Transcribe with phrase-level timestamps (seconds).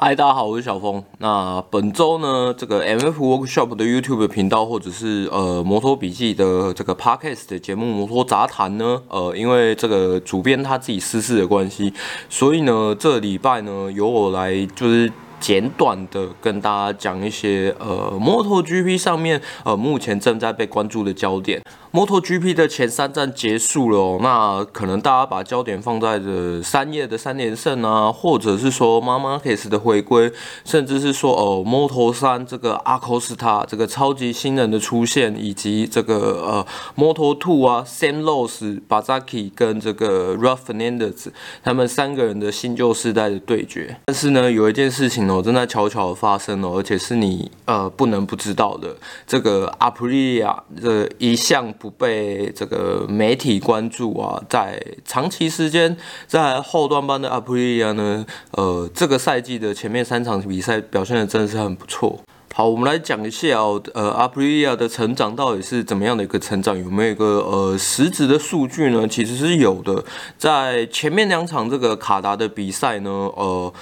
[0.00, 1.02] 嗨，大家好，我是小峰。
[1.18, 11.92] 那本周呢，这个 MF Workshop 的 YouTube 频道，或者是呃摩托笔记的这个 Podcast 的节目《摩托杂谈》呢，呃，因为这个主编他自己私事的关系，
[12.30, 15.12] 所以呢，这礼拜呢，由我来就是。
[15.40, 21.62] 简短的跟大家讲一些呃，MotoGP 上面呃目前正在被关注的焦点。
[21.92, 30.30] MotoGP 的前三站结束了哦，那可能大家把焦点放在这三叶的三连胜啊，或者是说 Marc Marquez 的回归，
[30.64, 36.66] 甚至是说哦，Moto3 这个阿科斯塔这个超级新人的出现，以及这个呃
[36.96, 41.28] Moto2 啊，Sam Lowe、Bezzecchi 跟这个 Rafa Fernandez
[41.62, 43.96] 他们三个人的新旧世代的对决。
[44.04, 45.27] 但是呢，有一件事情。
[45.42, 48.96] 正在悄悄发生哦，而且是你呃不能不知道的。
[49.26, 55.96] 这个 Aprilia 这一向不被这个媒体关注啊，在长期时间
[56.26, 62.18] 在后段班的 Aprilia 呢，呃，这个赛季的前面三场比赛表现的真的是很不错。
[62.54, 63.60] 好，我们来讲一下，
[63.94, 66.76] 呃，Aprilia 的成长到底是怎么样的一个成长？
[66.76, 69.06] 有没有一个呃实质的数据呢？
[69.06, 70.04] 其实是有的，
[70.36, 73.72] 在前面两场这个卡达的比赛呢，呃。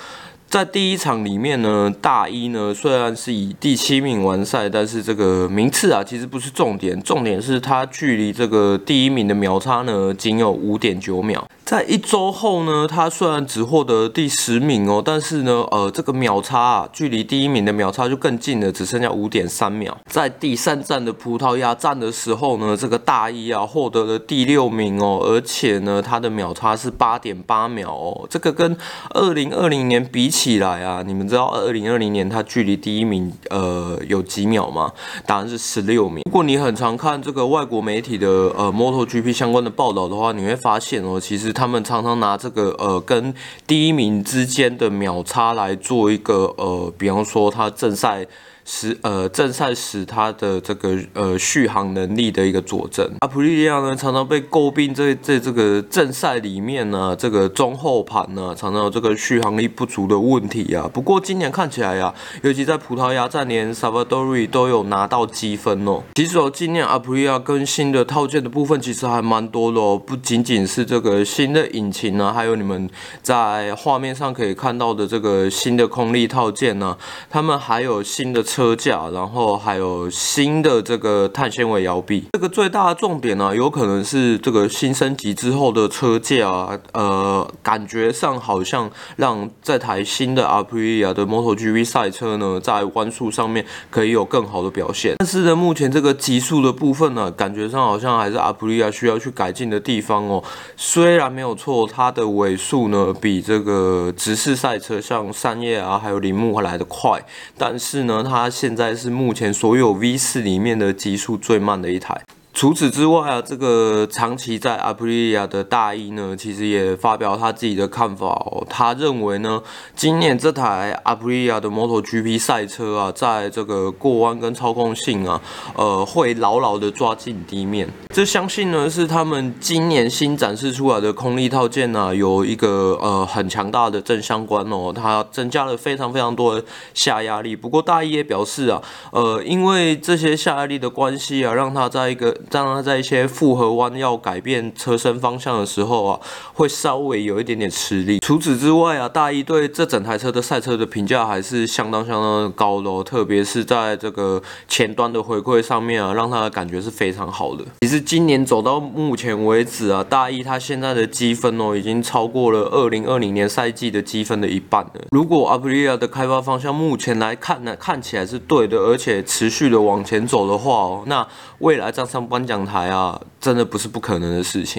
[0.48, 11.46] 在第一场里面呢，大一呢虽然是以第七名完赛，但是这个名次啊其实不是重点，重点是他距离这个第一名的秒差呢仅有五点九秒。
[11.64, 19.98] 在一周后呢，他虽然只获得第十名哦，但是呢，呃，这个秒差啊，距离第一名的秒差就更近了，只剩下五点三秒。
[20.06, 28.76] 在第三站的葡萄牙站的时候呢，这个大一啊获得了第六名哦，而且呢，他的秒差是八点八秒哦，这个跟
[29.10, 34.92] 二零二零年比起起来啊，你们知道二零二零年它距离第一名呃有几秒吗？
[35.24, 36.22] 答案是十六秒。
[36.26, 41.46] 如果你很常看这个外国媒体的呃 MotoGP 相关的报道的话，你会发现哦，其实。
[41.56, 43.32] 他们常常拿这个呃跟
[43.66, 48.26] 第一名之间的秒差来做一个呃，比方说他正赛。
[48.68, 53.08] 使呃正赛时他的这个呃续航能力的一个佐证。
[53.20, 60.90] 阿普利亚呢常常被诟病在在这个正赛里面呢，这个中后盘呢常常有这个续航力不足的问题啊。
[60.92, 66.02] 不过今年看起来呀、啊，尤其在葡萄牙站连萨瓦多瑞都有拿到积分哦。
[66.16, 72.90] 其实哦，今年阿普利亚更新的套件的部分其实还蛮多的哦，不仅仅是这个新的引擎呢，还有你们
[73.22, 76.98] 在画面上可以看到的这个新的空力套件呢，
[77.30, 78.44] 他们还有新的。
[78.56, 82.24] 车架，然后还有新的这个碳纤维摇臂。
[82.32, 95.16] 这个最大的重点呢、有可能是这个新升级之后的车架，啊呃，感觉上好像让这台新的 Aprilia 的 MotoGP 赛车呢，在弯速上面可以有更好的表现。
[95.18, 100.42] 但是呢，目前这个极速的部分呢，感觉上好像还是 Aprilia 需要去改进的地方哦。
[100.78, 107.22] 虽然没有错，它的尾速呢比这个直式赛车像三叶啊，还有铃木来得快，
[107.58, 112.22] 但是呢，它它现在是目前所有 V 四里面的极速最慢的一台。
[112.56, 118.66] 除此之外啊，这个长期在阿普利亚的大一呢，其实也发表他自己的看法哦。
[118.70, 119.62] 他认为呢，
[119.94, 125.38] 今年这台阿普利亚的 MotoGP 赛车啊，在这个过弯跟操控性啊，
[125.74, 127.86] 呃，会牢牢的抓紧地面。
[128.14, 134.90] 这相信呢，是他们今年新展示出来的空力套件呢，有一个呃很强大的正相关哦。
[134.96, 137.54] 它增加了非常非常多的下压力。
[137.54, 146.20] 不过大一也表示啊，呃，因为这些下压力的关系啊，让它在一个当他在一些复合弯要改变车身方向的时候啊，
[146.54, 148.18] 会稍微有一点点吃力。
[148.20, 157.64] 除此之外啊，大一对这整台车的赛车的评价还是相当相当的高的哦，特别是在这个前端的回馈上面啊，让他的感觉是非常好的。
[157.80, 165.00] 其实今年走到目前为止啊，大一他现在的积分哦，已经超过了二零二零年赛季的积分的一半了。
[165.10, 171.26] 如果 Aprilia 的开发方向目前来看呢，看起来是对的，而且持续的往前走的话哦，那
[171.58, 174.74] 未来这三颁奖台啊，真的不是不可能的事情。